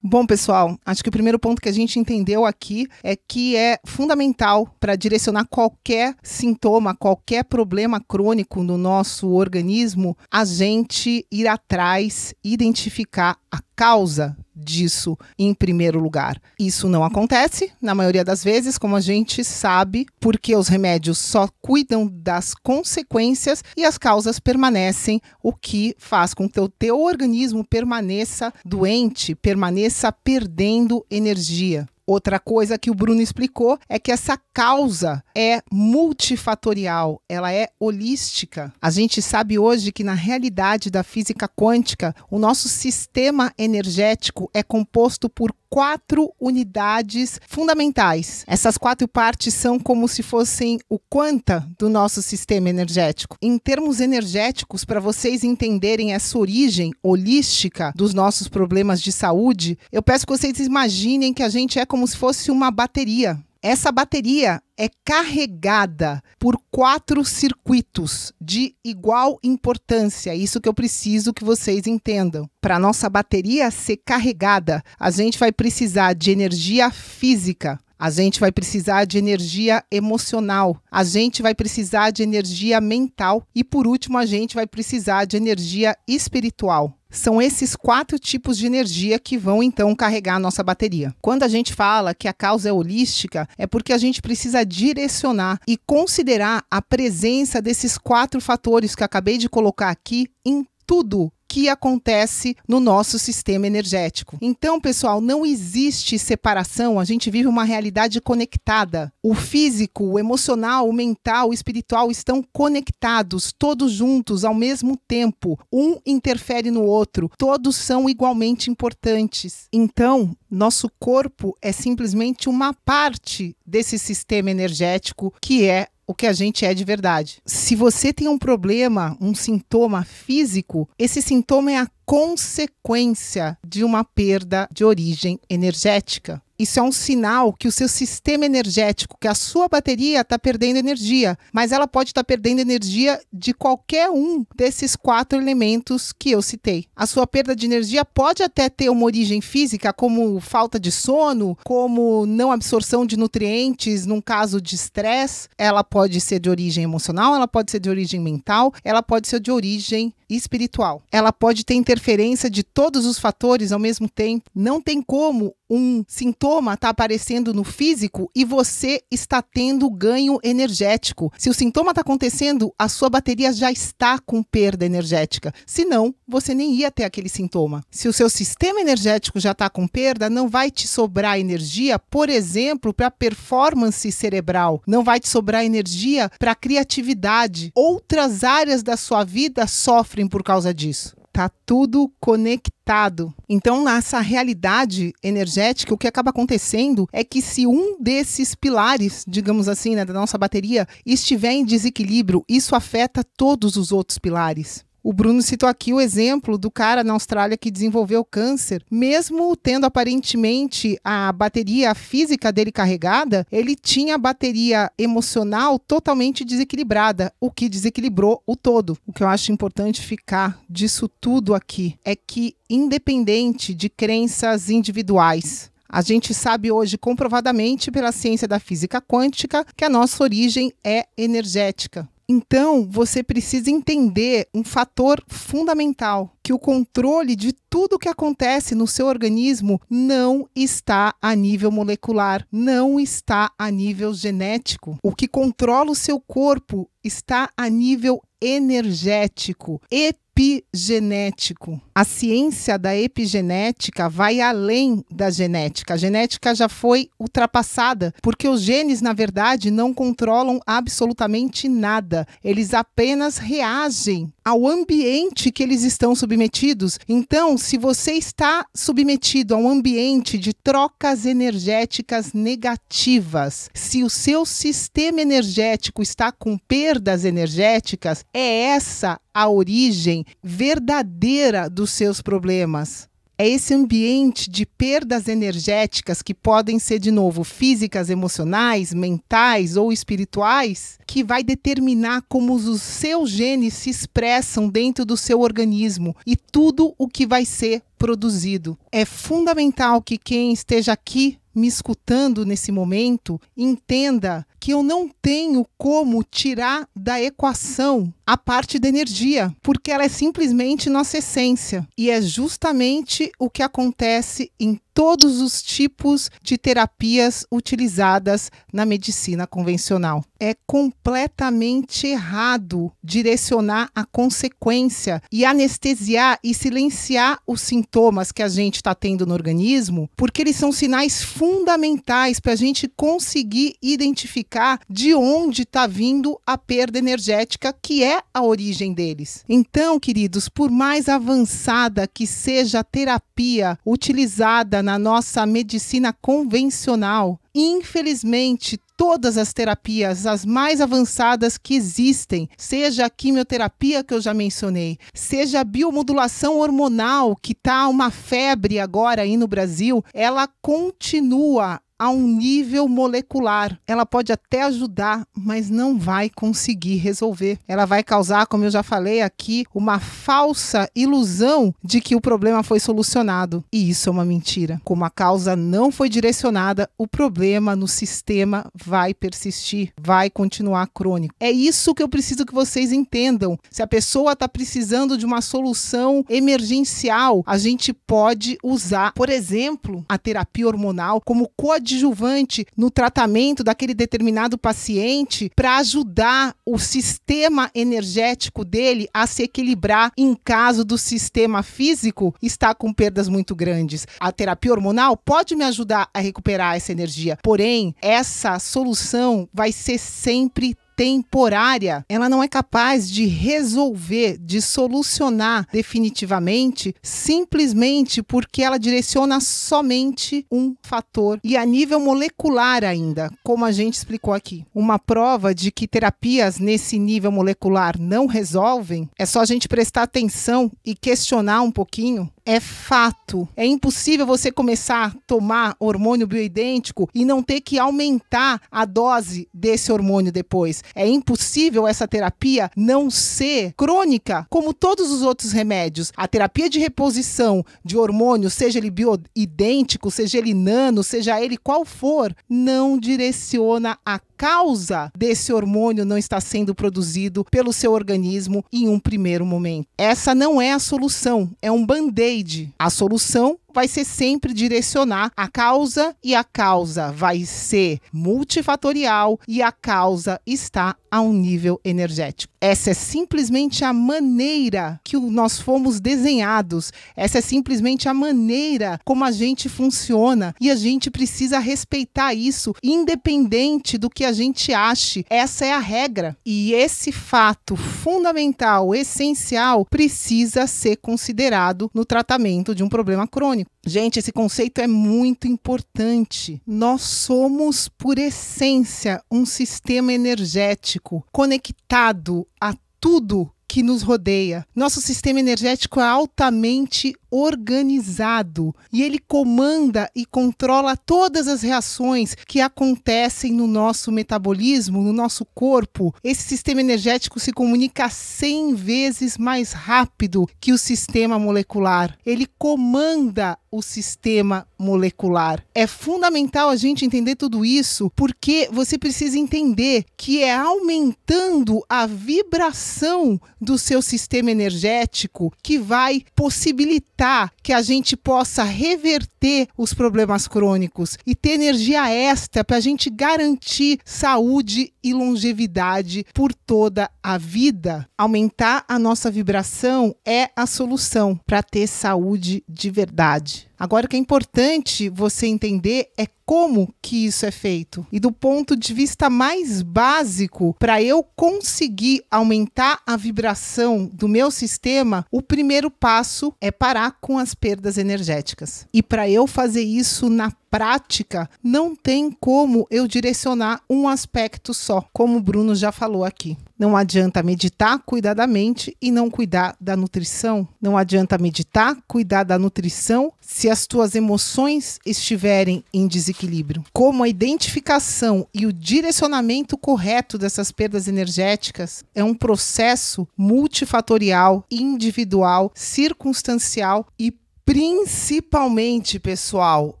[0.00, 3.80] Bom, pessoal, acho que o primeiro ponto que a gente entendeu aqui é que é
[3.84, 12.32] fundamental para direcionar qualquer sintoma, qualquer problema crônico no nosso organismo, a gente ir atrás,
[12.44, 16.40] identificar a causa disso em primeiro lugar.
[16.58, 21.48] Isso não acontece, na maioria das vezes, como a gente sabe, porque os remédios só
[21.60, 27.64] cuidam das consequências e as causas permanecem, o que faz com que o teu organismo
[27.64, 31.88] permaneça doente, permaneça perdendo energia.
[32.08, 38.72] Outra coisa que o Bruno explicou é que essa causa é multifatorial, ela é holística.
[38.80, 44.62] A gente sabe hoje que na realidade da física quântica, o nosso sistema energético é
[44.62, 48.44] composto por quatro unidades fundamentais.
[48.46, 53.36] Essas quatro partes são como se fossem o quanta do nosso sistema energético.
[53.40, 60.02] Em termos energéticos, para vocês entenderem essa origem holística dos nossos problemas de saúde, eu
[60.02, 63.38] peço que vocês imaginem que a gente é como se fosse uma bateria.
[63.60, 70.32] Essa bateria é carregada por quatro circuitos de igual importância.
[70.32, 72.48] Isso que eu preciso que vocês entendam.
[72.60, 78.52] Para nossa bateria ser carregada, a gente vai precisar de energia física, a gente vai
[78.52, 84.24] precisar de energia emocional, a gente vai precisar de energia mental e, por último, a
[84.24, 86.94] gente vai precisar de energia espiritual.
[87.10, 91.14] São esses quatro tipos de energia que vão então carregar a nossa bateria.
[91.22, 95.58] Quando a gente fala que a causa é holística, é porque a gente precisa direcionar
[95.66, 101.68] e considerar a presença desses quatro fatores que acabei de colocar aqui em tudo que
[101.68, 104.36] acontece no nosso sistema energético.
[104.40, 109.12] Então, pessoal, não existe separação, a gente vive uma realidade conectada.
[109.22, 115.58] O físico, o emocional, o mental, o espiritual estão conectados, todos juntos ao mesmo tempo.
[115.72, 119.66] Um interfere no outro, todos são igualmente importantes.
[119.72, 126.32] Então, nosso corpo é simplesmente uma parte desse sistema energético que é o que a
[126.32, 127.42] gente é de verdade.
[127.44, 134.02] Se você tem um problema, um sintoma físico, esse sintoma é a consequência de uma
[134.02, 136.42] perda de origem energética.
[136.58, 140.78] Isso é um sinal que o seu sistema energético, que a sua bateria está perdendo
[140.78, 146.32] energia, mas ela pode estar tá perdendo energia de qualquer um desses quatro elementos que
[146.32, 146.86] eu citei.
[146.96, 151.56] A sua perda de energia pode até ter uma origem física, como falta de sono,
[151.62, 155.48] como não absorção de nutrientes, num caso de estresse.
[155.56, 159.38] Ela pode ser de origem emocional, ela pode ser de origem mental, ela pode ser
[159.38, 161.02] de origem espiritual.
[161.10, 164.48] Ela pode ter interferência de todos os fatores ao mesmo tempo.
[164.54, 171.30] Não tem como um sintoma está aparecendo no físico e você está tendo ganho energético.
[171.36, 175.52] Se o sintoma está acontecendo, a sua bateria já está com perda energética.
[175.66, 177.84] Senão, você nem ia ter aquele sintoma.
[177.90, 182.30] Se o seu sistema energético já está com perda, não vai te sobrar energia, por
[182.30, 184.82] exemplo, para performance cerebral.
[184.86, 187.72] Não vai te sobrar energia para criatividade.
[187.74, 191.17] Outras áreas da sua vida sofrem por causa disso.
[191.38, 193.32] Tá tudo conectado.
[193.48, 199.68] Então, nessa realidade energética, o que acaba acontecendo é que se um desses pilares, digamos
[199.68, 204.84] assim, né, da nossa bateria estiver em desequilíbrio, isso afeta todos os outros pilares.
[205.08, 208.84] O Bruno citou aqui o exemplo do cara na Austrália que desenvolveu câncer.
[208.90, 217.32] Mesmo tendo aparentemente a bateria física dele carregada, ele tinha a bateria emocional totalmente desequilibrada,
[217.40, 218.98] o que desequilibrou o todo.
[219.06, 225.70] O que eu acho importante ficar disso tudo aqui é que, independente de crenças individuais,
[225.88, 231.06] a gente sabe hoje comprovadamente pela ciência da física quântica que a nossa origem é
[231.16, 232.06] energética.
[232.30, 238.86] Então, você precisa entender um fator fundamental, que o controle de tudo que acontece no
[238.86, 244.98] seu organismo não está a nível molecular, não está a nível genético.
[245.02, 251.80] O que controla o seu corpo está a nível energético, epigenético.
[251.98, 255.94] A ciência da epigenética vai além da genética.
[255.94, 262.24] A genética já foi ultrapassada, porque os genes, na verdade, não controlam absolutamente nada.
[262.44, 267.00] Eles apenas reagem ao ambiente que eles estão submetidos.
[267.08, 274.46] Então, se você está submetido a um ambiente de trocas energéticas negativas, se o seu
[274.46, 283.08] sistema energético está com perdas energéticas, é essa a origem verdadeira dos seus problemas.
[283.40, 289.92] É esse ambiente de perdas energéticas que podem ser, de novo, físicas, emocionais, mentais ou
[289.92, 296.36] espirituais, que vai determinar como os seus genes se expressam dentro do seu organismo e
[296.36, 298.76] tudo o que vai ser produzido.
[298.90, 305.64] É fundamental que quem esteja aqui me escutando nesse momento entenda que eu não tenho
[305.78, 311.88] como tirar da equação a parte da energia, porque ela é simplesmente nossa essência.
[311.96, 319.46] E é justamente o que acontece em todos os tipos de terapias utilizadas na medicina
[319.46, 320.24] convencional.
[320.40, 328.74] É completamente errado direcionar a consequência e anestesiar e silenciar os sintomas que a gente
[328.76, 334.57] está tendo no organismo, porque eles são sinais fundamentais para a gente conseguir identificar
[334.88, 339.44] de onde está vindo a perda energética, que é a origem deles.
[339.48, 348.78] Então, queridos, por mais avançada que seja a terapia utilizada na nossa medicina convencional, infelizmente,
[348.96, 354.98] todas as terapias, as mais avançadas que existem, seja a quimioterapia que eu já mencionei,
[355.14, 362.10] seja a biomodulação hormonal, que está uma febre agora aí no Brasil, ela continua a
[362.10, 363.78] um nível molecular.
[363.86, 367.58] Ela pode até ajudar, mas não vai conseguir resolver.
[367.66, 372.62] Ela vai causar, como eu já falei aqui, uma falsa ilusão de que o problema
[372.62, 373.64] foi solucionado.
[373.72, 374.80] E isso é uma mentira.
[374.84, 381.34] Como a causa não foi direcionada, o problema no sistema vai persistir, vai continuar crônico.
[381.40, 383.58] É isso que eu preciso que vocês entendam.
[383.70, 390.04] Se a pessoa está precisando de uma solução emergencial, a gente pode usar, por exemplo,
[390.08, 397.70] a terapia hormonal como coadjuvante coadjuvante no tratamento daquele determinado paciente para ajudar o sistema
[397.74, 404.06] energético dele a se equilibrar em caso do sistema físico estar com perdas muito grandes.
[404.20, 409.98] A terapia hormonal pode me ajudar a recuperar essa energia, porém, essa solução vai ser
[409.98, 419.38] sempre temporária, ela não é capaz de resolver, de solucionar definitivamente, simplesmente porque ela direciona
[419.38, 424.64] somente um fator e a nível molecular ainda, como a gente explicou aqui.
[424.74, 430.02] Uma prova de que terapias nesse nível molecular não resolvem é só a gente prestar
[430.02, 433.46] atenção e questionar um pouquinho é fato.
[433.54, 439.46] É impossível você começar a tomar hormônio bioidêntico e não ter que aumentar a dose
[439.52, 440.82] desse hormônio depois.
[440.94, 446.10] É impossível essa terapia não ser crônica, como todos os outros remédios.
[446.16, 451.84] A terapia de reposição de hormônio, seja ele bioidêntico, seja ele nano, seja ele qual
[451.84, 458.88] for, não direciona a causa desse hormônio não estar sendo produzido pelo seu organismo em
[458.88, 459.88] um primeiro momento.
[459.98, 462.72] Essa não é a solução, é um band-aid.
[462.78, 469.62] A solução vai ser sempre direcionar a causa e a causa vai ser multifatorial e
[469.62, 472.52] a causa está a um nível energético.
[472.60, 476.92] Essa é simplesmente a maneira que nós fomos desenhados.
[477.16, 482.74] Essa é simplesmente a maneira como a gente funciona e a gente precisa respeitar isso,
[482.82, 485.24] independente do que a gente ache.
[485.30, 486.36] Essa é a regra.
[486.44, 493.67] E esse fato fundamental, essencial, precisa ser considerado no tratamento de um problema crônico.
[493.86, 496.60] Gente, esse conceito é muito importante.
[496.66, 504.66] Nós somos, por essência, um sistema energético conectado a tudo que nos rodeia.
[504.74, 512.60] Nosso sistema energético é altamente organizado e ele comanda e controla todas as reações que
[512.60, 516.14] acontecem no nosso metabolismo, no nosso corpo.
[516.22, 522.16] Esse sistema energético se comunica 100 vezes mais rápido que o sistema molecular.
[522.24, 525.62] Ele comanda o sistema molecular.
[525.74, 532.06] É fundamental a gente entender tudo isso porque você precisa entender que é aumentando a
[532.06, 537.17] vibração do seu sistema energético que vai possibilitar
[537.62, 543.10] que a gente possa reverter os problemas crônicos e ter energia extra para a gente
[543.10, 548.08] garantir saúde e longevidade por toda a vida.
[548.16, 553.67] Aumentar a nossa vibração é a solução para ter saúde de verdade.
[553.78, 558.06] Agora, o que é importante você entender é como que isso é feito.
[558.10, 564.50] E do ponto de vista mais básico, para eu conseguir aumentar a vibração do meu
[564.50, 568.86] sistema, o primeiro passo é parar com as perdas energéticas.
[568.94, 575.04] E para eu fazer isso na prática, não tem como eu direcionar um aspecto só,
[575.12, 576.56] como o Bruno já falou aqui.
[576.78, 580.68] Não adianta meditar, cuidar da mente e não cuidar da nutrição.
[580.80, 586.84] Não adianta meditar, cuidar da nutrição se as tuas emoções estiverem em desequilíbrio.
[586.92, 595.72] Como a identificação e o direcionamento correto dessas perdas energéticas é um processo multifatorial, individual,
[595.74, 600.00] circunstancial e principalmente, pessoal,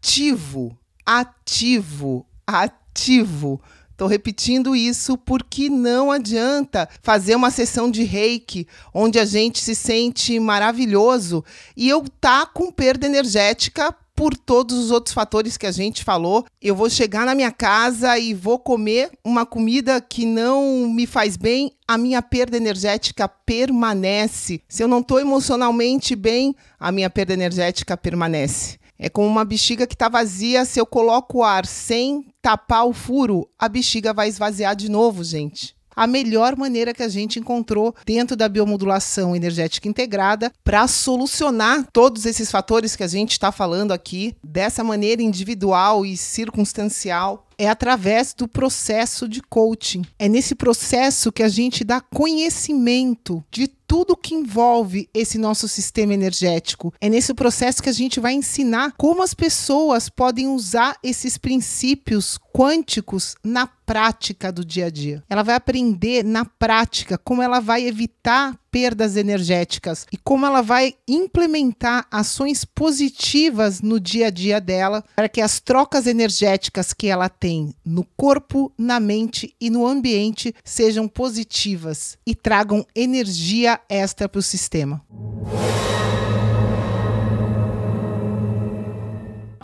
[0.00, 3.60] ativo, ativo, ativo.
[3.90, 9.74] Estou repetindo isso porque não adianta fazer uma sessão de reiki onde a gente se
[9.74, 11.44] sente maravilhoso
[11.76, 16.44] e eu tá com perda energética por todos os outros fatores que a gente falou.
[16.62, 21.36] Eu vou chegar na minha casa e vou comer uma comida que não me faz
[21.36, 24.60] bem, a minha perda energética permanece.
[24.68, 28.77] Se eu não estou emocionalmente bem, a minha perda energética permanece.
[28.98, 32.92] É como uma bexiga que está vazia, se eu coloco o ar sem tapar o
[32.92, 35.78] furo, a bexiga vai esvaziar de novo, gente.
[35.94, 42.24] A melhor maneira que a gente encontrou dentro da biomodulação energética integrada para solucionar todos
[42.24, 48.32] esses fatores que a gente está falando aqui, dessa maneira individual e circunstancial, é através
[48.32, 50.04] do processo de coaching.
[50.16, 56.12] É nesse processo que a gente dá conhecimento de tudo que envolve esse nosso sistema
[56.12, 56.92] energético.
[57.00, 62.38] É nesse processo que a gente vai ensinar como as pessoas podem usar esses princípios
[62.54, 65.24] quânticos na prática do dia a dia.
[65.30, 70.94] Ela vai aprender na prática como ela vai evitar perdas energéticas e como ela vai
[71.08, 77.30] implementar ações positivas no dia a dia dela para que as trocas energéticas que ela
[77.30, 84.38] tem no corpo, na mente e no ambiente sejam positivas e tragam energia extra para
[84.38, 85.02] o sistema.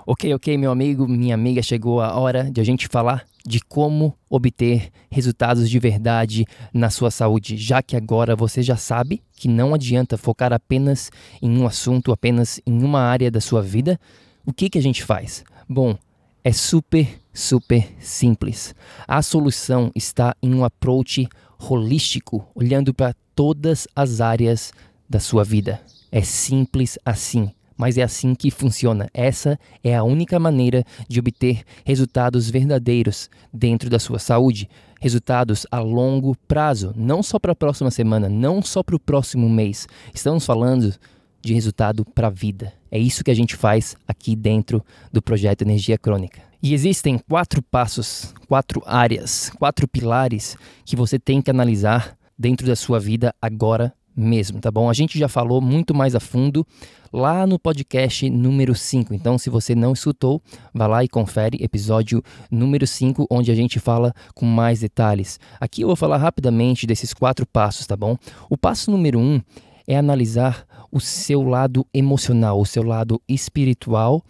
[0.06, 4.14] Ok, ok, meu amigo, minha amiga, chegou a hora de a gente falar de como
[4.28, 6.44] obter resultados de verdade
[6.74, 11.10] na sua saúde, já que agora você já sabe que não adianta focar apenas
[11.40, 13.98] em um assunto, apenas em uma área da sua vida.
[14.44, 15.42] O que, que a gente faz?
[15.66, 15.96] Bom,
[16.42, 18.74] é super, super simples.
[19.08, 21.26] A solução está em um approach
[21.70, 24.72] holístico, olhando para todas as áreas
[25.08, 25.80] da sua vida.
[26.10, 29.08] É simples assim mas é assim que funciona.
[29.12, 34.68] Essa é a única maneira de obter resultados verdadeiros dentro da sua saúde.
[35.00, 39.48] Resultados a longo prazo, não só para a próxima semana, não só para o próximo
[39.48, 39.86] mês.
[40.14, 40.94] Estamos falando
[41.42, 42.72] de resultado para a vida.
[42.90, 46.40] É isso que a gente faz aqui dentro do projeto Energia Crônica.
[46.64, 52.74] E existem quatro passos, quatro áreas, quatro pilares que você tem que analisar dentro da
[52.74, 54.88] sua vida agora mesmo, tá bom?
[54.88, 56.66] A gente já falou muito mais a fundo
[57.12, 59.12] lá no podcast número 5.
[59.12, 60.40] Então, se você não escutou,
[60.72, 65.38] vá lá e confere episódio número 5, onde a gente fala com mais detalhes.
[65.60, 68.16] Aqui eu vou falar rapidamente desses quatro passos, tá bom?
[68.48, 69.42] O passo número 1 um
[69.86, 74.22] é analisar o seu lado emocional, o seu lado espiritual,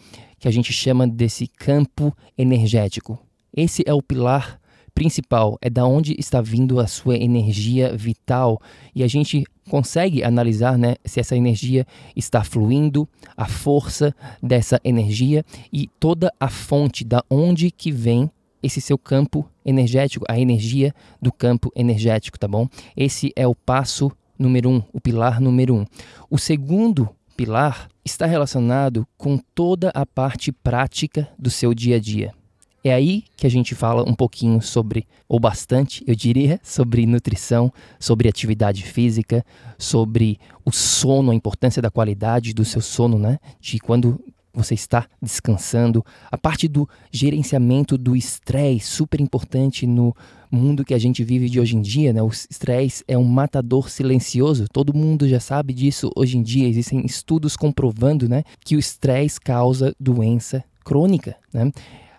[0.44, 3.18] que a gente chama desse campo energético.
[3.56, 4.60] Esse é o pilar
[4.94, 8.60] principal, é da onde está vindo a sua energia vital
[8.94, 15.46] e a gente consegue analisar né, se essa energia está fluindo, a força dessa energia
[15.72, 18.30] e toda a fonte da onde que vem
[18.62, 22.68] esse seu campo energético, a energia do campo energético, tá bom?
[22.94, 25.86] Esse é o passo número um, o pilar número um.
[26.28, 32.32] O segundo pilar está relacionado com toda a parte prática do seu dia a dia.
[32.82, 37.72] É aí que a gente fala um pouquinho sobre, ou bastante, eu diria, sobre nutrição,
[37.98, 39.42] sobre atividade física,
[39.78, 43.38] sobre o sono, a importância da qualidade do seu sono, né?
[43.58, 44.22] De quando
[44.54, 50.14] você está descansando, a parte do gerenciamento do estresse, super importante no
[50.50, 52.22] mundo que a gente vive de hoje em dia, né?
[52.22, 54.66] O estresse é um matador silencioso.
[54.72, 56.68] Todo mundo já sabe disso hoje em dia.
[56.68, 61.72] Existem estudos comprovando, né, que o estresse causa doença crônica, né?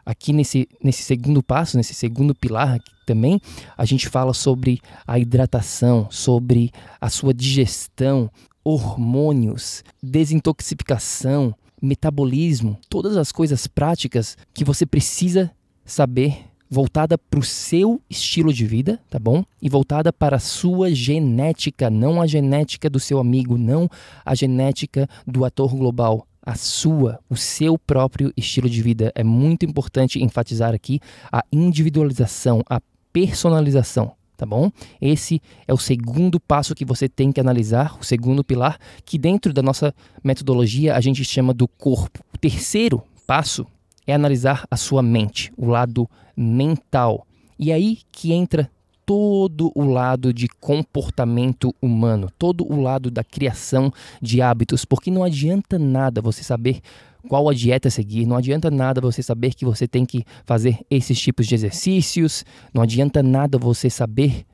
[0.05, 3.41] Aqui nesse, nesse segundo passo, nesse segundo pilar também,
[3.75, 6.71] a gente fala sobre a hidratação, sobre
[7.01, 8.29] a sua digestão,
[8.63, 15.51] hormônios, desintoxicação, metabolismo, todas as coisas práticas que você precisa
[15.85, 19.43] saber voltada para o seu estilo de vida, tá bom?
[19.61, 23.89] E voltada para a sua genética, não a genética do seu amigo, não
[24.25, 29.11] a genética do ator global, a sua, o seu próprio estilo de vida.
[29.15, 30.99] É muito importante enfatizar aqui
[31.31, 32.81] a individualização, a
[33.13, 34.71] personalização, tá bom?
[35.01, 39.53] Esse é o segundo passo que você tem que analisar, o segundo pilar, que dentro
[39.53, 42.19] da nossa metodologia a gente chama do corpo.
[42.33, 43.65] O terceiro passo
[44.05, 47.25] é analisar a sua mente, o lado mental.
[47.57, 48.69] E aí que entra
[49.05, 55.23] todo o lado de comportamento humano, todo o lado da criação de hábitos, porque não
[55.23, 56.81] adianta nada você saber
[57.27, 61.19] qual a dieta seguir, não adianta nada você saber que você tem que fazer esses
[61.19, 64.45] tipos de exercícios, não adianta nada você saber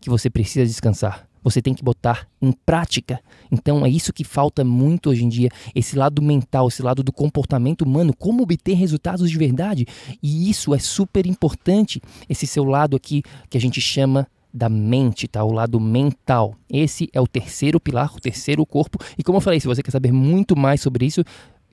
[0.00, 3.20] que você precisa descansar você tem que botar em prática.
[3.50, 7.12] Então é isso que falta muito hoje em dia, esse lado mental, esse lado do
[7.12, 9.86] comportamento humano, como obter resultados de verdade.
[10.22, 15.28] E isso é super importante, esse seu lado aqui que a gente chama da mente,
[15.28, 15.44] tá?
[15.44, 16.56] O lado mental.
[16.68, 18.98] Esse é o terceiro pilar, o terceiro corpo.
[19.16, 21.22] E como eu falei, se você quer saber muito mais sobre isso,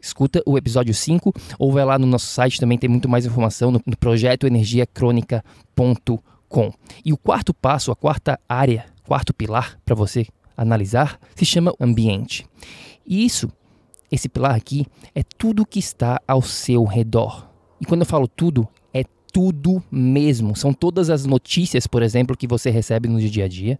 [0.01, 3.71] escuta o episódio 5 ou vai lá no nosso site, também tem muito mais informação
[3.71, 6.73] no, no projetoenergiacronica.com.
[7.03, 12.45] E o quarto passo, a quarta área quarto pilar para você analisar se chama ambiente.
[13.05, 13.49] E isso,
[14.11, 14.85] esse pilar aqui,
[15.15, 17.49] é tudo que está ao seu redor.
[17.79, 20.55] E quando eu falo tudo, é tudo mesmo.
[20.55, 23.79] São todas as notícias, por exemplo, que você recebe no dia a dia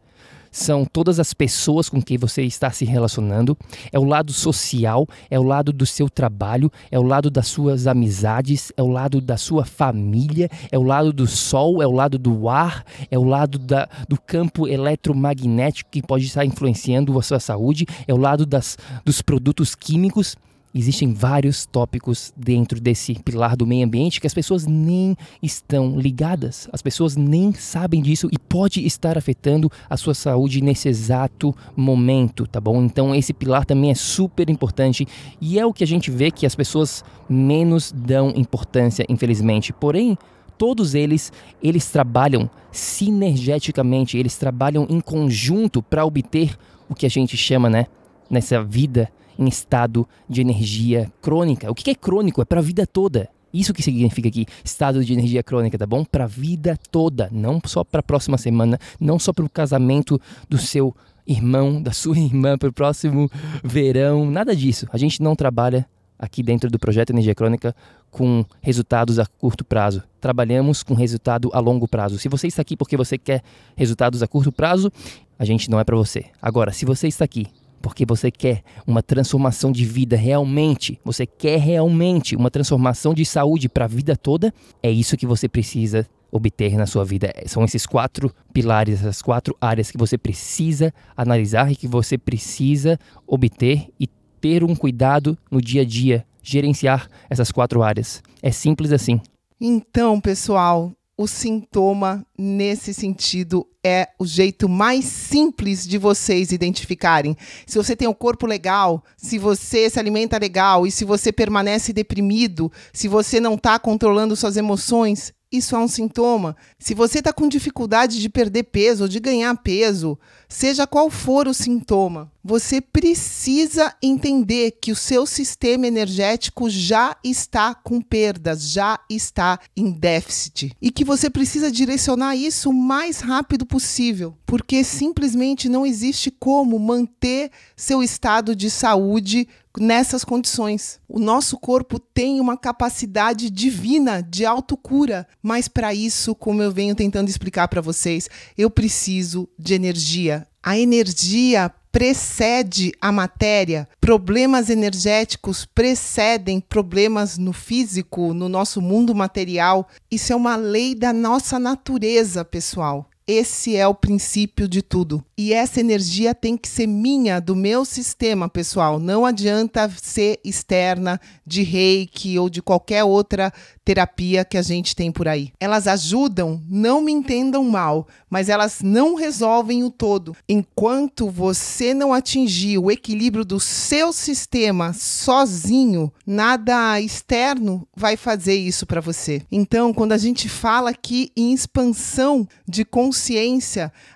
[0.57, 3.55] são todas as pessoas com quem você está se relacionando,
[3.91, 7.85] é o lado social, é o lado do seu trabalho, é o lado das suas
[7.85, 12.17] amizades, é o lado da sua família, é o lado do sol, é o lado
[12.17, 17.39] do ar, é o lado da, do campo eletromagnético que pode estar influenciando a sua
[17.39, 20.35] saúde, é o lado das, dos produtos químicos.
[20.77, 26.69] Existem vários tópicos dentro desse pilar do meio ambiente que as pessoas nem estão ligadas,
[26.71, 32.45] as pessoas nem sabem disso e pode estar afetando a sua saúde nesse exato momento,
[32.45, 32.83] tá bom?
[32.83, 35.07] Então esse pilar também é super importante
[35.41, 39.73] e é o que a gente vê que as pessoas menos dão importância, infelizmente.
[39.73, 40.15] Porém,
[40.59, 46.55] todos eles, eles trabalham sinergeticamente, eles trabalham em conjunto para obter
[46.87, 47.87] o que a gente chama, né,
[48.29, 51.69] nessa vida em estado de energia crônica.
[51.69, 52.41] O que é crônico?
[52.41, 53.29] É para a vida toda.
[53.53, 56.03] Isso que significa aqui, estado de energia crônica, tá bom?
[56.03, 60.19] Para a vida toda, não só para a próxima semana, não só para o casamento
[60.49, 63.29] do seu irmão, da sua irmã, para o próximo
[63.63, 64.87] verão, nada disso.
[64.91, 65.87] A gente não trabalha
[66.19, 67.75] aqui dentro do projeto Energia Crônica
[68.09, 70.03] com resultados a curto prazo.
[70.19, 72.17] Trabalhamos com resultado a longo prazo.
[72.17, 73.43] Se você está aqui porque você quer
[73.75, 74.91] resultados a curto prazo,
[75.37, 76.25] a gente não é para você.
[76.41, 77.47] Agora, se você está aqui
[77.81, 83.69] porque você quer uma transformação de vida realmente, você quer realmente uma transformação de saúde
[83.69, 87.33] para a vida toda, é isso que você precisa obter na sua vida.
[87.45, 92.99] São esses quatro pilares, essas quatro áreas que você precisa analisar e que você precisa
[93.25, 94.07] obter e
[94.39, 98.21] ter um cuidado no dia a dia, gerenciar essas quatro áreas.
[98.41, 99.19] É simples assim.
[99.59, 107.35] Então, pessoal, o sintoma nesse sentido é o jeito mais simples de vocês identificarem.
[107.65, 111.31] Se você tem o um corpo legal, se você se alimenta legal e se você
[111.31, 116.55] permanece deprimido, se você não está controlando suas emoções, isso é um sintoma.
[116.77, 120.17] Se você está com dificuldade de perder peso ou de ganhar peso,
[120.49, 127.75] seja qual for o sintoma, você precisa entender que o seu sistema energético já está
[127.75, 133.65] com perdas, já está em déficit e que você precisa direcionar isso o mais rápido
[133.65, 139.47] possível, porque simplesmente não existe como manter seu estado de saúde
[139.79, 140.99] nessas condições.
[141.07, 146.95] O nosso corpo tem uma capacidade divina de autocura, mas para isso, como eu venho
[146.95, 150.47] tentando explicar para vocês, eu preciso de energia.
[150.61, 159.87] A energia precede a matéria, problemas energéticos precedem problemas no físico, no nosso mundo material.
[160.11, 163.06] Isso é uma lei da nossa natureza, pessoal.
[163.27, 165.21] Esse é o princípio de tudo.
[165.37, 168.99] E essa energia tem que ser minha, do meu sistema, pessoal.
[168.99, 173.51] Não adianta ser externa, de reiki ou de qualquer outra
[173.83, 175.51] terapia que a gente tem por aí.
[175.59, 180.35] Elas ajudam, não me entendam mal, mas elas não resolvem o todo.
[180.47, 188.85] Enquanto você não atingir o equilíbrio do seu sistema sozinho, nada externo vai fazer isso
[188.85, 189.41] para você.
[189.51, 193.16] Então, quando a gente fala aqui em expansão de consciência,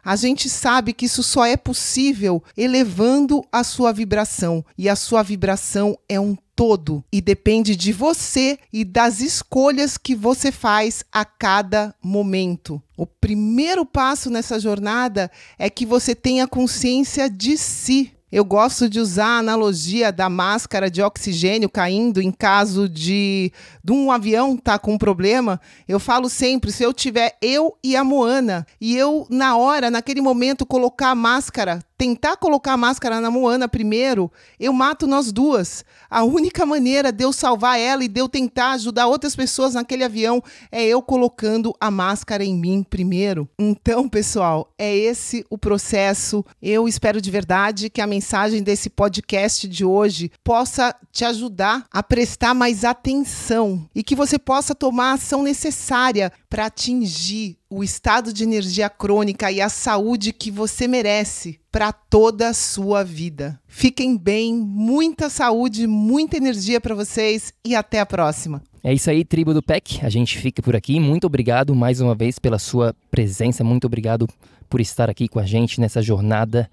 [0.04, 5.24] a gente sabe que isso só é possível elevando a sua vibração, e a sua
[5.24, 11.26] vibração é um todo e depende de você e das escolhas que você faz a
[11.26, 12.82] cada momento.
[12.96, 18.12] O primeiro passo nessa jornada é que você tenha consciência de si.
[18.32, 23.52] Eu gosto de usar a analogia da máscara de oxigênio caindo em caso de,
[23.84, 25.60] de um avião tá com um problema.
[25.88, 30.22] Eu falo sempre, se eu tiver eu e a Moana e eu na hora, naquele
[30.22, 35.86] momento colocar a máscara tentar colocar a máscara na Moana primeiro, eu mato nós duas.
[36.10, 40.04] A única maneira de eu salvar ela e de eu tentar ajudar outras pessoas naquele
[40.04, 43.48] avião é eu colocando a máscara em mim primeiro.
[43.60, 46.44] Então, pessoal, é esse o processo.
[46.60, 52.02] Eu espero de verdade que a mensagem desse podcast de hoje possa te ajudar a
[52.02, 58.34] prestar mais atenção e que você possa tomar a ação necessária para atingir o estado
[58.34, 63.60] de energia crônica e a saúde que você merece para toda a sua vida.
[63.68, 68.62] Fiquem bem, muita saúde, muita energia para vocês e até a próxima.
[68.84, 70.04] É isso aí, tribo do PEC.
[70.04, 71.00] A gente fica por aqui.
[71.00, 73.64] Muito obrigado mais uma vez pela sua presença.
[73.64, 74.28] Muito obrigado
[74.68, 76.70] por estar aqui com a gente nessa jornada.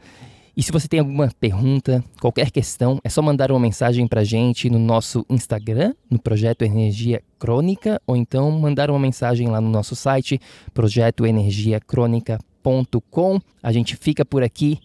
[0.59, 4.69] E se você tem alguma pergunta, qualquer questão, é só mandar uma mensagem para gente
[4.69, 9.95] no nosso Instagram, no Projeto Energia Crônica, ou então mandar uma mensagem lá no nosso
[9.95, 10.41] site,
[10.75, 13.41] projetoenergiacronica.com.
[13.63, 14.81] A gente fica por aqui.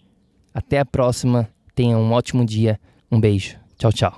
[0.54, 1.48] Até a próxima.
[1.74, 2.78] Tenha um ótimo dia.
[3.10, 3.56] Um beijo.
[3.76, 4.16] Tchau, tchau.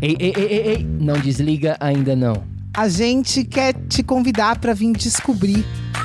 [0.00, 0.84] Ei, ei, ei, ei, ei.
[0.84, 2.40] não desliga ainda não.
[2.72, 5.64] A gente quer te convidar para vir descobrir